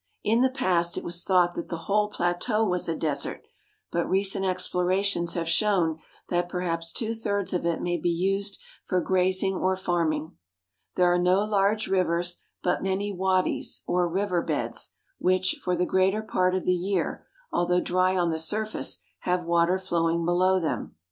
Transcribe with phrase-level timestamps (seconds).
[0.23, 3.43] In the past it was thought that the whole plateau was a desert,
[3.91, 8.99] but recent explorations have shown that perhaps two thirds of it may be used for
[8.99, 10.35] grazing or farming.
[10.95, 15.85] There are no large rivers, ^^^^^^^^' but many wadies, or river beds, which, for the
[15.85, 20.59] greater part of the year, although dry on the surface, have water flow ing below
[20.59, 20.95] them.